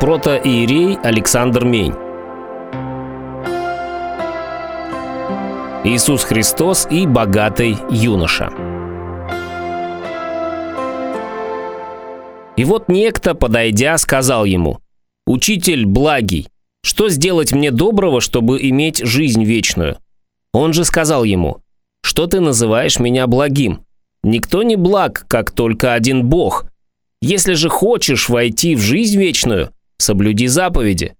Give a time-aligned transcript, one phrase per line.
[0.00, 1.92] протоиерей Александр Мень.
[5.84, 8.50] Иисус Христос и богатый юноша.
[12.56, 14.78] И вот некто, подойдя, сказал ему,
[15.26, 16.48] «Учитель благий,
[16.82, 19.98] что сделать мне доброго, чтобы иметь жизнь вечную?»
[20.54, 21.58] Он же сказал ему,
[22.02, 23.84] «Что ты называешь меня благим?
[24.22, 26.64] Никто не благ, как только один Бог.
[27.20, 31.14] Если же хочешь войти в жизнь вечную, соблюди заповеди».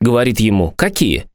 [0.00, 1.26] Говорит ему, «Какие?»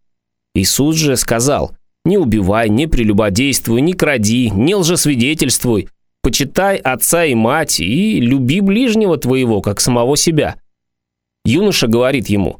[0.55, 1.75] Иисус же сказал,
[2.05, 5.89] «Не убивай, не прелюбодействуй, не кради, не лжесвидетельствуй,
[6.21, 10.55] почитай отца и мать и люби ближнего твоего, как самого себя».
[11.45, 12.59] Юноша говорит ему,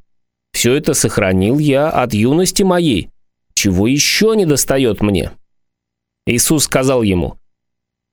[0.51, 3.09] «Все это сохранил я от юности моей.
[3.53, 5.31] Чего еще не достает мне?»
[6.25, 7.35] Иисус сказал ему,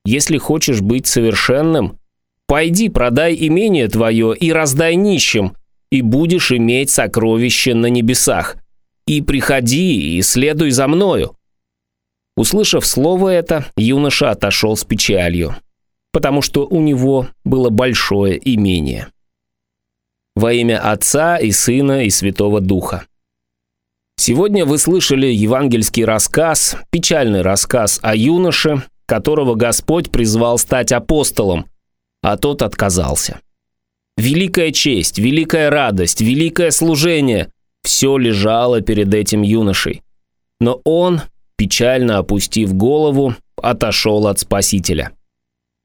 [0.04, 1.98] «Если хочешь быть совершенным,
[2.46, 5.54] пойди продай имение твое и раздай нищим,
[5.90, 8.56] и будешь иметь сокровище на небесах.
[9.06, 11.36] И приходи, и следуй за мною».
[12.36, 15.56] Услышав слово это, юноша отошел с печалью,
[16.12, 19.08] потому что у него было большое имение.
[20.36, 23.04] Во имя Отца и Сына и Святого Духа.
[24.16, 31.66] Сегодня вы слышали евангельский рассказ, печальный рассказ о юноше, которого Господь призвал стать апостолом,
[32.22, 33.40] а тот отказался.
[34.20, 37.48] Великая честь, великая радость, великое служение–
[37.82, 40.02] все лежало перед этим юношей.
[40.60, 41.22] Но он,
[41.56, 45.12] печально опустив голову, отошел от Спасителя.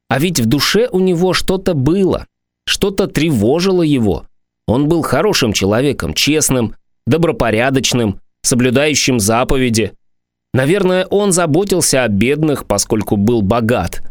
[0.09, 2.28] А ведь в душе у него что-то было,
[2.66, 4.25] что-то тревожило его.
[4.67, 6.75] Он был хорошим человеком, честным,
[7.08, 9.94] добропорядочным, соблюдающим заповеди.
[10.53, 14.02] Наверное, он заботился о бедных, поскольку был богат.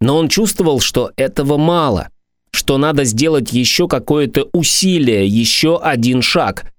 [0.00, 2.08] Но он чувствовал, что этого мало,
[2.56, 6.72] что надо сделать еще какое-то усилие, еще один шаг.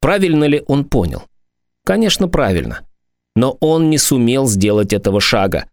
[0.00, 1.24] Правильно ли он понял?
[1.84, 2.80] Конечно, правильно.
[3.36, 5.66] Но он не сумел сделать этого шага.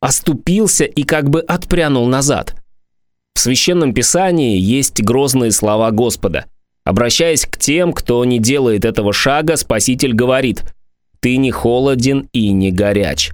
[0.00, 2.54] Оступился и как бы отпрянул назад.
[3.34, 6.46] В Священном Писании есть грозные слова Господа–
[6.86, 10.62] Обращаясь к тем, кто не делает этого шага, Спаситель говорит
[11.18, 13.32] «Ты не холоден и не горяч».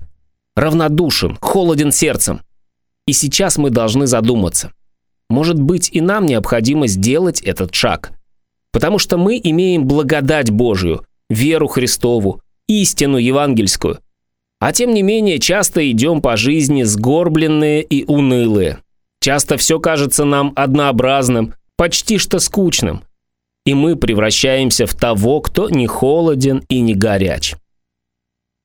[0.57, 2.41] Равнодушен, холоден сердцем.
[3.07, 4.73] И сейчас мы должны задуматься.
[5.33, 8.13] Может быть, и нам необходимо сделать этот шаг.
[8.71, 13.99] Потому что мы имеем благодать Божию, веру Христову, истину евангельскую.
[14.61, 18.79] А тем не менее, часто идем по жизни сгорбленные и унылые.
[19.21, 23.03] Часто все кажется нам однообразным, почти что скучным–
[23.65, 27.55] и мы превращаемся в того, кто не холоден и не горяч.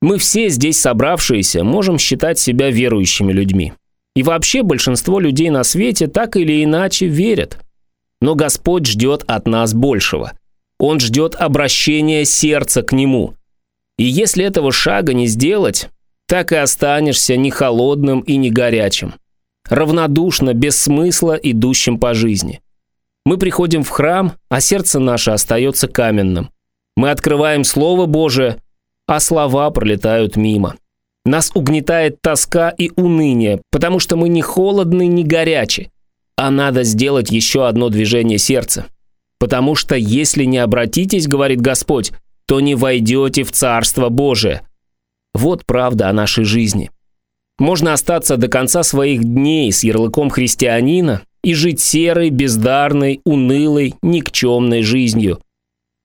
[0.01, 3.73] Мы все здесь собравшиеся можем считать себя верующими людьми.
[4.17, 7.63] И вообще большинство людей на свете так или иначе верят.
[8.19, 10.33] Но Господь ждет от нас большего.
[10.79, 13.35] Он ждет обращения сердца к Нему.
[13.97, 15.89] И если этого шага не сделать,
[16.28, 19.13] так и останешься не холодным и не горячим.
[19.69, 22.59] Равнодушно, без смысла, идущим по жизни–
[23.28, 26.49] мы приходим в храм, а сердце наше остается каменным.
[26.95, 28.55] Мы открываем Слово Божие,
[29.05, 30.78] а слова пролетают мимо.
[31.28, 35.92] Нас угнетает тоска и уныние, потому что мы не холодны, не горячи.
[36.38, 38.86] А надо сделать еще одно движение сердца.
[39.38, 42.14] Потому что если не обратитесь, говорит Господь,
[42.48, 44.62] то не войдете в Царство Божие.
[45.34, 46.92] Вот правда о нашей жизни.
[47.59, 54.82] Можно остаться до конца своих дней с ярлыком христианина и жить серой, бездарной, унылой, никчемной
[54.82, 55.42] жизнью.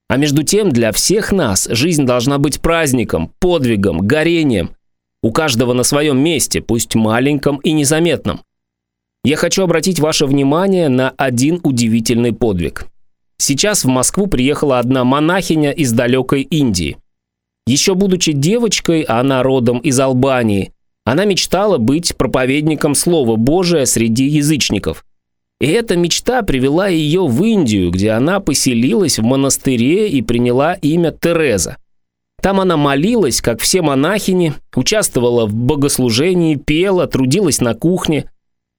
[0.08, 4.74] А между тем для всех нас жизнь должна быть праздником, подвигом, горением.
[5.22, 8.40] У каждого на своем месте, пусть маленьком и незаметном.
[9.24, 12.86] Я хочу обратить ваше внимание на один удивительный подвиг.
[13.38, 16.96] Сейчас в Москву приехала одна монахиня из далекой Индии.
[17.66, 20.72] Еще будучи девочкой, она родом из Албании,
[21.04, 25.04] она мечтала быть проповедником Слова Божия среди язычников–
[25.62, 31.12] и эта мечта привела ее в Индию, где она поселилась в монастыре и приняла имя
[31.12, 31.76] Тереза.
[32.42, 38.28] Там она молилась, как все монахини, участвовала в богослужении, пела, трудилась на кухне.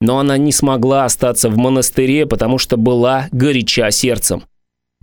[0.01, 4.43] Но она не смогла остаться в монастыре, потому что была горяча сердцем.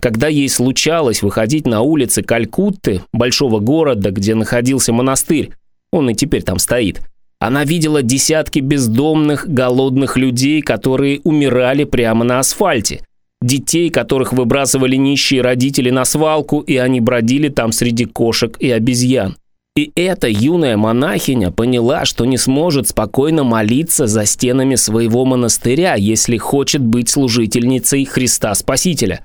[0.03, 5.53] Когда ей случалось выходить на улицы Калькутты, большого города, где находился монастырь,
[5.91, 7.01] он и теперь там стоит,
[7.39, 13.07] она видела десятки бездомных, голодных людей, которые умирали прямо на асфальте.
[13.43, 19.37] Детей, которых выбрасывали нищие родители на свалку, и они бродили там среди кошек и обезьян.
[19.77, 26.37] И эта юная монахиня поняла, что не сможет спокойно молиться за стенами своего монастыря, если
[26.37, 29.25] хочет быть служительницей Христа Спасителя.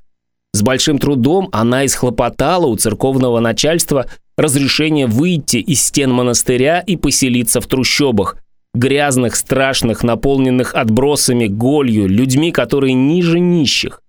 [0.53, 4.05] С большим трудом она исхлопотала у церковного начальства
[4.37, 8.37] разрешение выйти из стен монастыря и поселиться в трущобах,
[8.73, 14.01] грязных, страшных, наполненных отбросами, голью, людьми, которые ниже нищих.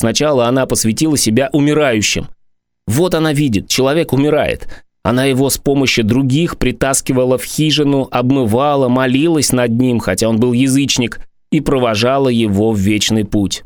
[0.00, 2.28] Сначала она посвятила себя умирающим.
[2.86, 4.66] Вот она видит, человек умирает.
[5.02, 10.54] Она его с помощью других притаскивала в хижину, обмывала, молилась над ним, хотя он был
[10.54, 11.20] язычник,
[11.52, 13.62] и провожала его в вечный путь.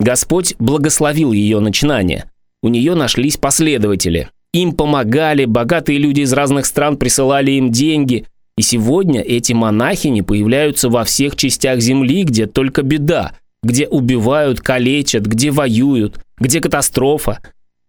[0.00, 2.30] Господь благословил ее начинание.
[2.62, 4.30] У нее нашлись последователи.
[4.54, 8.24] Им помогали, богатые люди из разных стран присылали им деньги.
[8.56, 15.24] И сегодня эти монахини появляются во всех частях земли, где только беда, где убивают, калечат,
[15.26, 17.40] где воюют, где катастрофа.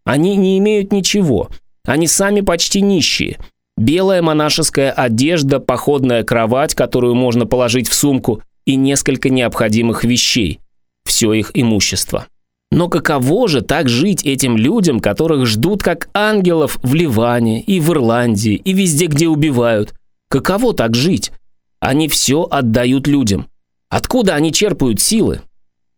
[0.05, 1.49] Они не имеют ничего.
[1.85, 3.37] Они сами почти нищие.
[3.77, 10.59] Белая монашеская одежда, походная кровать, которую можно положить в сумку, и несколько необходимых вещей.
[11.05, 12.25] Все их имущество.
[12.71, 17.91] Но каково же так жить этим людям, которых ждут как ангелов в Ливане и в
[17.91, 19.93] Ирландии и везде, где убивают?
[20.29, 21.31] Каково так жить?
[21.79, 23.47] Они все отдают людям.
[23.89, 25.41] Откуда они черпают силы?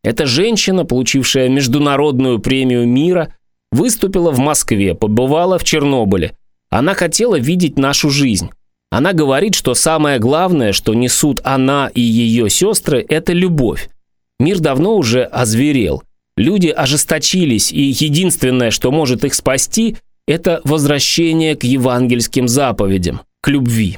[0.04, 3.36] Эта женщина, получившая международную премию мира,
[3.72, 6.36] выступила в Москве, побывала в Чернобыле.
[6.70, 8.50] Она хотела видеть нашу жизнь.
[8.90, 13.90] Она говорит, что самое главное, что несут она и ее сестры, это любовь.
[14.40, 16.04] Мир давно уже озверел.
[16.38, 19.98] Люди ожесточились, и единственное, что может их спасти,
[20.28, 23.98] это возвращение к евангельским заповедям, к любви.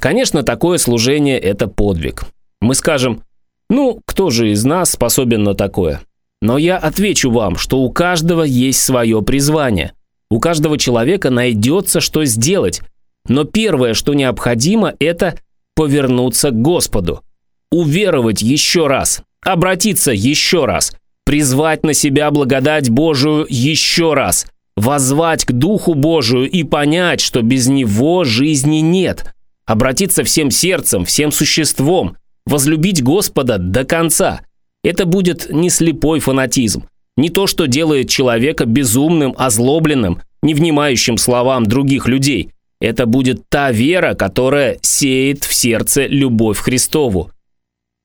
[0.00, 2.22] Конечно, такое служение– это подвиг.
[2.60, 3.22] Мы скажем,
[3.68, 6.00] ну, кто же из нас способен на такое?
[6.42, 9.92] Но я отвечу вам, что у каждого есть свое призвание.
[10.30, 12.82] У каждого человека найдется, что сделать.
[13.28, 15.38] Но первое, что необходимо, это
[15.74, 17.22] повернуться к Господу.
[17.70, 20.92] Уверовать еще раз, обратиться еще раз–
[21.26, 24.46] призвать на себя благодать Божию еще раз,
[24.76, 29.34] возвать к Духу Божию и понять, что без Него жизни нет,
[29.66, 32.16] обратиться всем сердцем, всем существом,
[32.46, 34.42] возлюбить Господа до конца.
[34.82, 36.84] Это будет не слепой фанатизм,
[37.16, 42.50] не то, что делает человека безумным, озлобленным, не внимающим словам других людей.
[42.80, 47.30] Это будет та вера, которая сеет в сердце любовь Христову.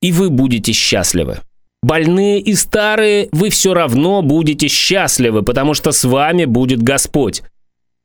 [0.01, 1.39] И вы будете счастливы.
[1.83, 7.43] Больные и старые, вы все равно будете счастливы, потому что с вами будет Господь.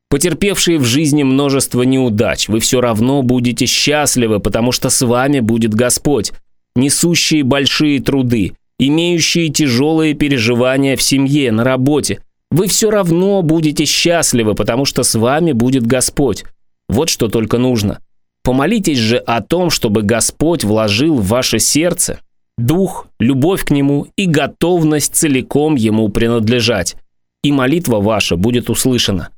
[0.09, 5.75] Потерпевшие в жизни множество неудач, вы все равно будете счастливы, потому что с вами будет
[5.75, 6.33] Господь.
[6.77, 12.21] Несущие большие труды, имеющие тяжелые переживания в семье, на работе,
[12.51, 16.45] вы все равно будете счастливы, потому что с вами будет Господь.
[16.89, 18.01] Вот что только нужно.
[18.45, 22.21] Помолитесь же о том, чтобы Господь вложил в ваше сердце
[22.57, 26.95] дух, любовь к Нему и готовность целиком Ему принадлежать.
[27.43, 29.31] И молитва ваша будет услышана.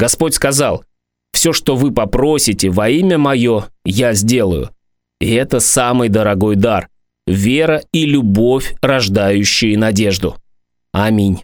[0.00, 0.82] Господь сказал,
[1.34, 4.70] «Все, что вы попросите во имя Мое, я сделаю».
[5.20, 6.88] И это самый дорогой дар–
[7.26, 10.36] вера и любовь, рождающие надежду.
[10.90, 11.42] Аминь.